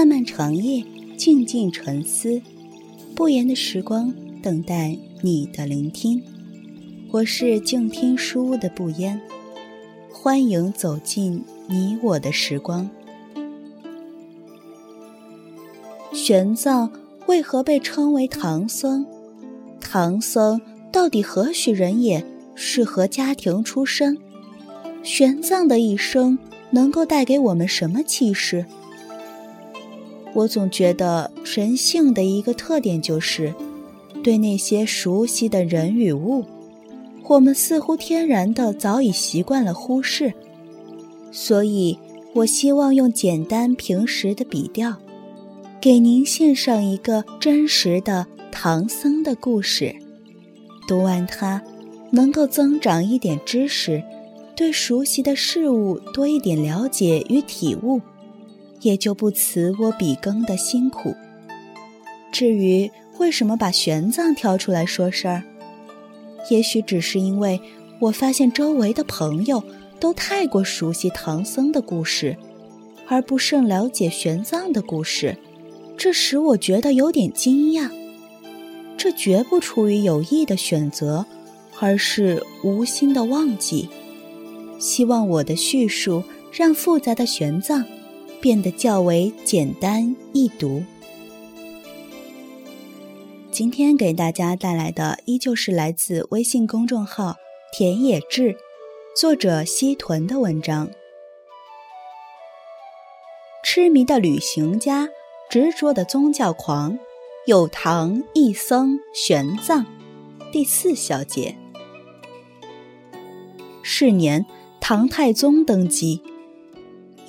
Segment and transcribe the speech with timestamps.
[0.00, 0.82] 漫漫长夜，
[1.18, 2.40] 静静沉思，
[3.14, 4.10] 不言的时光，
[4.42, 6.22] 等待你的聆听。
[7.10, 9.20] 我是静听书屋的不言，
[10.10, 12.88] 欢迎走进你我的时光。
[16.14, 16.90] 玄奘
[17.26, 19.04] 为何被称为唐僧？
[19.82, 20.58] 唐僧
[20.90, 22.24] 到底何许人也？
[22.54, 24.16] 是何家庭出身？
[25.02, 26.38] 玄奘的一生
[26.70, 28.64] 能够带给我们什么启示？
[30.32, 33.54] 我总觉得人性的一个特点就是，
[34.22, 36.44] 对那些熟悉的人与物，
[37.24, 40.32] 我们似乎天然的早已习惯了忽视。
[41.32, 41.98] 所以，
[42.34, 44.96] 我希望用简单平实的笔调，
[45.80, 49.94] 给您献上一个真实的唐僧的故事。
[50.86, 51.62] 读完它，
[52.10, 54.02] 能够增长一点知识，
[54.56, 58.00] 对熟悉的事物多一点了解与体悟。
[58.80, 61.14] 也就不辞我笔耕的辛苦。
[62.32, 65.42] 至于为什么把玄奘挑出来说事儿，
[66.48, 67.60] 也许只是因为
[67.98, 69.62] 我发现周围的朋友
[69.98, 72.36] 都太过熟悉唐僧的故事，
[73.08, 75.36] 而不甚了解玄奘的故事，
[75.96, 77.90] 这使我觉得有点惊讶。
[78.96, 81.26] 这绝不出于有意的选择，
[81.78, 83.88] 而是无心的忘记。
[84.78, 87.84] 希望我的叙述让复杂的玄奘。
[88.40, 90.82] 变得较为简单易读。
[93.50, 97.36] 今天给大家带来的依旧是来自微信公众号
[97.76, 98.56] “田野志”，
[99.14, 100.88] 作者西屯的文章。
[103.62, 105.08] 痴迷的旅行家，
[105.50, 106.98] 执着的宗教狂，
[107.46, 109.84] 有唐一僧玄奘，
[110.50, 111.54] 第四小节。
[113.82, 114.46] 是年，
[114.80, 116.22] 唐太宗登基。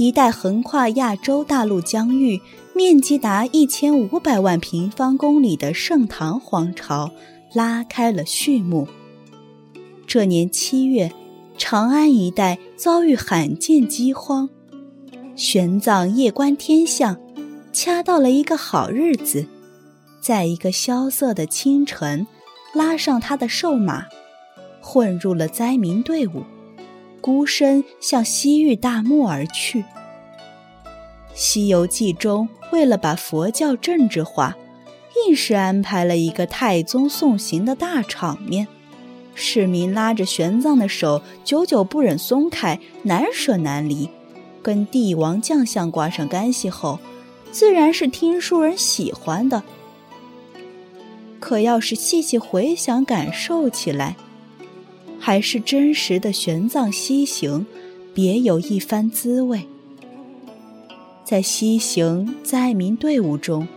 [0.00, 2.40] 一代横跨亚洲大陆疆域、
[2.74, 7.10] 面积达一千五百万平方公里的盛唐皇朝
[7.52, 8.88] 拉开了序幕。
[10.06, 11.12] 这年七月，
[11.58, 14.48] 长安一带遭遇罕见饥荒，
[15.36, 17.20] 玄奘夜观天象，
[17.70, 19.44] 掐到了一个好日子，
[20.22, 22.26] 在一个萧瑟的清晨，
[22.72, 24.06] 拉上他的瘦马，
[24.80, 26.42] 混入了灾民队伍。
[27.20, 29.82] 孤身向西域大漠而去。
[31.34, 34.56] 《西游记》中，为了把佛教政治化，
[35.26, 38.66] 硬是安排了一个太宗送行的大场面。
[39.34, 44.10] 市民拉着玄奘的手，久久不忍松开，难舍难离。
[44.62, 46.98] 跟帝王将相挂上干系后，
[47.50, 49.62] 自然是听书人喜欢的。
[51.38, 54.16] 可要是细细回想、感受起来，
[55.20, 57.66] 还是真实的玄奘西行，
[58.14, 59.66] 别有一番滋味。
[61.24, 63.68] 在西行灾民队伍中，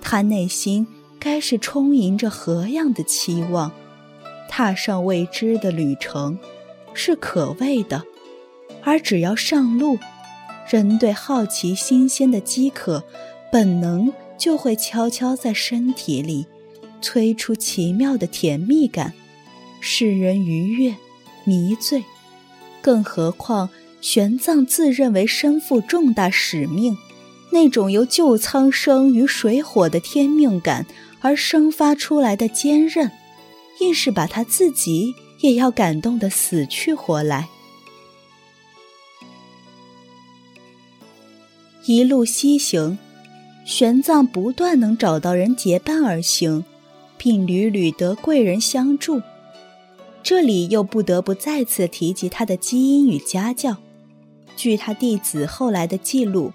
[0.00, 0.86] 他内心
[1.18, 3.72] 该是充盈着何样的期望？
[4.48, 6.38] 踏上未知的旅程，
[6.94, 8.04] 是可畏的。
[8.82, 9.98] 而只要上路，
[10.70, 13.02] 人对好奇新鲜的饥渴，
[13.52, 16.46] 本能就会悄悄在身体里，
[17.02, 19.12] 催出奇妙的甜蜜感。
[19.80, 20.94] 使人愉悦、
[21.44, 22.04] 迷醉，
[22.80, 23.68] 更何况
[24.00, 26.96] 玄奘自认为身负重大使命，
[27.50, 30.86] 那种由救苍生于水火的天命感
[31.20, 33.10] 而生发出来的坚韧，
[33.80, 37.48] 硬是把他自己也要感动得死去活来。
[41.86, 42.98] 一路西行，
[43.64, 46.64] 玄奘不断能找到人结伴而行，
[47.16, 49.22] 并屡屡得贵人相助。
[50.26, 53.76] 这里又不得不再次提及他的基因与家教。
[54.56, 56.52] 据他弟子后来的记录，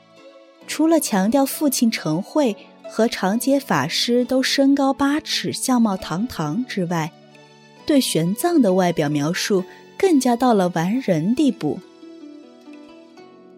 [0.68, 2.58] 除了强调父亲陈慧
[2.90, 7.14] 和长街法师都身高八尺、相貌堂堂之外，
[7.86, 9.64] 对玄奘的外表描述
[9.98, 11.80] 更加到了完人地步。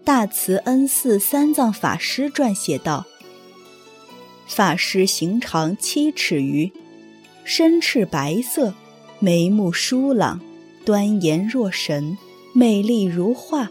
[0.04, 3.04] 大慈恩寺三藏法师撰写道
[4.46, 6.70] ：“法师形长七尺余，
[7.42, 8.74] 身赤白色。”
[9.24, 10.38] 眉目疏朗，
[10.84, 12.18] 端严若神，
[12.52, 13.70] 美丽如画，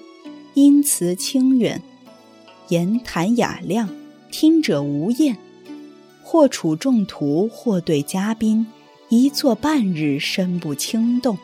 [0.56, 1.80] 音词清远，
[2.70, 3.88] 言谈雅量，
[4.32, 5.38] 听者无厌。
[6.24, 8.66] 或处众徒，或对嘉宾，
[9.10, 11.38] 一坐半日，身不轻动。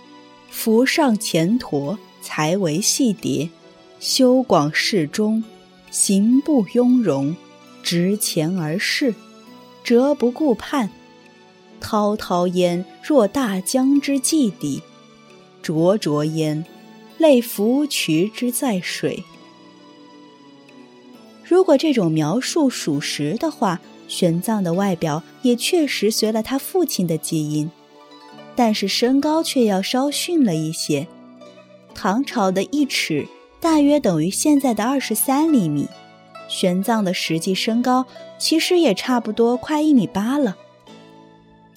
[0.49, 3.47] 扶上前驼，才为细蝶，
[3.99, 5.43] 修广适中，
[5.91, 7.35] 行步雍容，
[7.83, 9.13] 直前而视，
[9.83, 10.89] 折不顾盼。
[11.89, 14.83] 滔滔烟若大江之际底，
[15.63, 16.63] 灼灼烟，
[17.17, 19.23] 类浮渠之在水。
[21.43, 27.71] 如果这种描述属实的话，玄奘的外表也确实随了他父亲的基因，
[28.55, 31.07] 但是身高却要稍逊了一些。
[31.95, 33.27] 唐朝的一尺
[33.59, 35.87] 大约等于现在的二十三厘米，
[36.47, 38.05] 玄奘的实际身高
[38.37, 40.55] 其实也差不多快一米八了。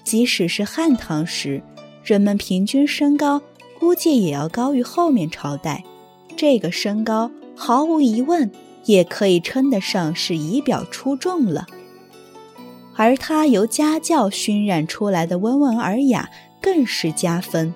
[0.04, 1.62] 即使是汉唐时，
[2.04, 3.40] 人们平均身高
[3.78, 5.84] 估计也要高于后面朝代。
[6.36, 8.50] 这个身高毫无疑问
[8.84, 11.66] 也可以称得上是仪表出众了。
[12.94, 16.28] 而他由家教熏染出来的温文尔雅
[16.60, 17.72] 更是加分。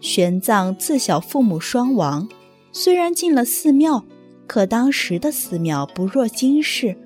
[0.00, 2.28] 玄奘自小父母双亡，
[2.72, 4.04] 虽然进了寺庙，
[4.46, 6.96] 可当时的寺庙不若今世，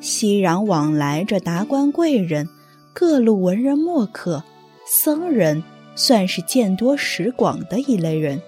[0.00, 2.48] 熙攘往来着达官贵人。
[2.94, 4.44] 各路文人墨客、
[4.86, 5.64] 僧人，
[5.96, 8.40] 算是见多识广的一类人。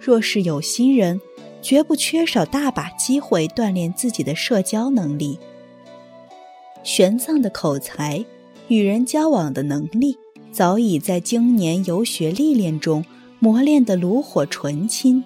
[0.00, 1.20] 若是有心人，
[1.62, 5.38] 绝不缺少大把机会锻炼自己的社交能力。
[6.82, 8.24] 玄奘的口才、
[8.66, 10.18] 与人交往的能力，
[10.50, 13.04] 早已在经年游学历练中
[13.38, 15.22] 磨练得炉火纯青。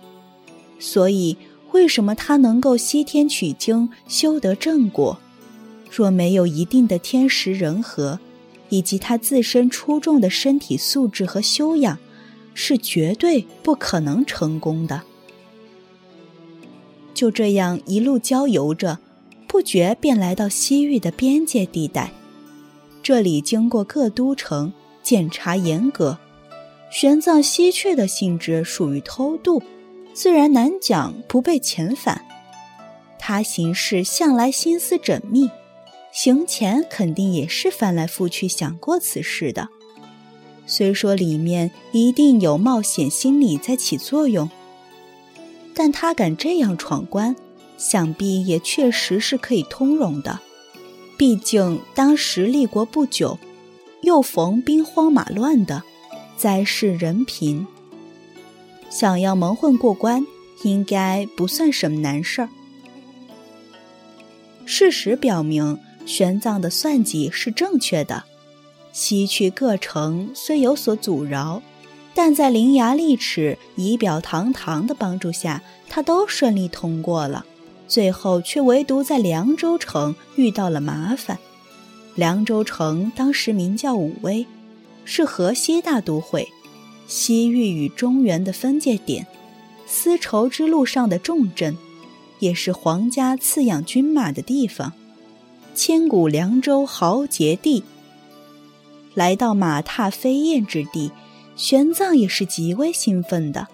[0.78, 1.38] 所以，
[1.70, 5.19] 为什么他能够西天取经、修得正果？
[5.90, 8.20] 若没有一定的天时人和，
[8.72, 11.98] 以及他自身出众的身体素质和修养，
[12.54, 15.02] 是绝对不可能成功的。
[17.12, 18.98] 就这样一路郊游着，
[19.46, 22.12] 不觉便来到西域的边界地带。
[23.02, 24.72] 这里经过各都城，
[25.02, 26.16] 检查严格。
[26.90, 29.62] 玄奘西去的性质属于偷渡，
[30.14, 32.24] 自然难讲不被遣返。
[33.19, 35.50] 他行事向来心思缜密。
[36.12, 39.70] 行前肯定也是翻来覆去想过此事的，
[40.67, 44.50] 虽说里面一定有冒险心理在起作用，
[45.75, 47.35] 但他敢这样闯关，
[47.79, 50.38] 想必也确实是可以通融的。
[51.17, 53.38] 毕竟当时立国不久，
[54.03, 55.82] 又逢兵荒马乱的，
[56.37, 57.67] 灾世人贫，
[58.91, 60.26] 想要蒙混过关，
[60.62, 62.50] 应该不算什么难事儿。
[64.67, 65.79] 事实表明。
[66.04, 68.25] 玄奘的算计是正确的，
[68.93, 71.62] 西去各城虽有所阻挠，
[72.14, 77.46] 但在伶牙俐齿、仪表堂堂的帮助下，他都顺利通过了。
[77.88, 81.38] 最后却唯独在凉州城遇到了麻烦。
[82.14, 84.46] 凉州城当时名叫武威，
[85.05, 86.48] 是河西大都会，
[87.06, 89.26] 西域与中原的分界点，
[89.87, 91.76] 丝绸之路上的重镇，
[92.38, 94.93] 也是皇家赐养军马的地方。
[95.74, 97.82] 千古凉州豪杰地，
[99.14, 101.10] 来到马踏飞燕之地，
[101.56, 103.69] 玄奘也是极为兴奋的，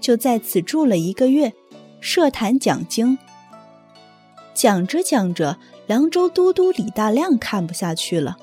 [0.00, 1.52] 就在此住了一个月，
[2.00, 3.18] 设坛讲经。
[4.54, 8.36] 讲着讲着，凉州都督李大亮看不下去了，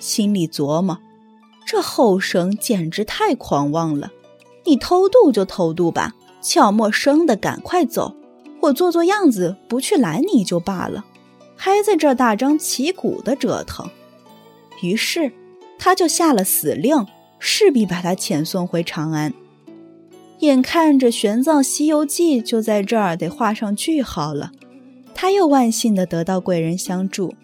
[0.00, 0.98] 心里琢磨：
[1.66, 4.10] 这后生简直太狂妄了！
[4.64, 8.14] 你偷渡就偷渡吧，悄默声的赶快走，
[8.62, 11.04] 我做做样子，不去拦你就罢了。
[11.60, 13.90] 还在这大张旗鼓的折腾，
[14.80, 15.32] 于是
[15.76, 17.04] 他就下了死令，
[17.40, 19.34] 势必把他遣送回长安。
[20.38, 24.52] 眼看着《玄奘西游记》就在这儿得画上句号了，
[25.12, 27.34] 他又万幸的得到贵人相助。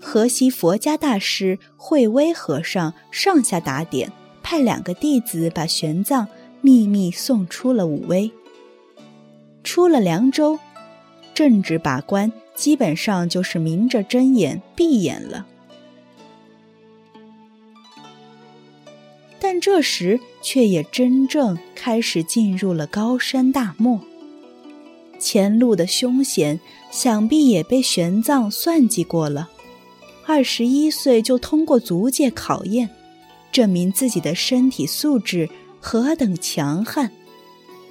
[0.00, 6.26] 河西佛家大师慧威和尚上下打点，派两个弟子把玄奘
[6.60, 8.30] 秘密送出了武威。
[9.64, 10.60] 出了凉州，
[11.34, 12.30] 政治把关。
[12.54, 15.46] 基本上就是明着睁眼闭眼了，
[19.40, 24.00] 但这时却也真正开始进入了高山大漠。
[25.18, 29.50] 前路的凶险，想必也被玄奘算计过了。
[30.26, 32.90] 二十一岁就通过足界考验，
[33.50, 37.10] 证明自己的身体素质何等强悍，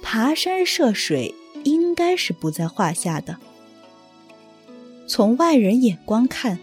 [0.02, 3.38] 爬山涉水应该是不在话下的。
[5.06, 6.58] 从外人眼光看，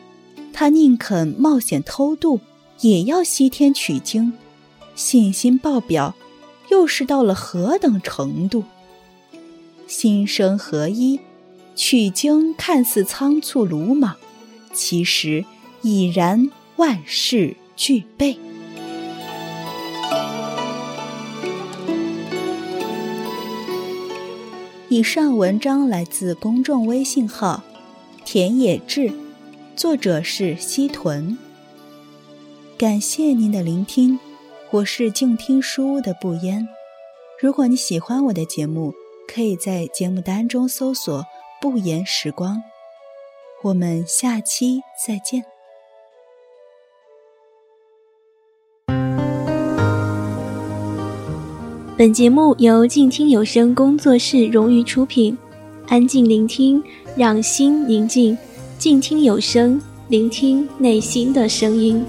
[0.51, 2.39] 他宁肯冒险偷渡，
[2.79, 4.33] 也要西天取经，
[4.95, 6.15] 信心爆表，
[6.69, 8.63] 又是到了何等程度？
[9.85, 11.19] 心生合一，
[11.75, 14.15] 取经看似仓促鲁莽，
[14.73, 15.45] 其实
[15.81, 18.37] 已然万事俱备。
[24.89, 27.63] 以上文章来自公众微信号。
[28.33, 29.11] 田野志，
[29.75, 31.37] 作者是西屯。
[32.77, 34.17] 感谢您的聆听，
[34.69, 36.65] 我是静听书屋的不言。
[37.41, 38.93] 如果你喜欢我的节目，
[39.27, 41.25] 可以在节目单中搜索
[41.59, 42.63] 不言时光。
[43.63, 45.43] 我们下期再见。
[51.97, 55.37] 本节目由静听有声工作室荣誉出品，
[55.91, 56.81] 安静聆听，
[57.17, 58.37] 让心宁静。
[58.77, 62.01] 静听有声，聆听内心的声音。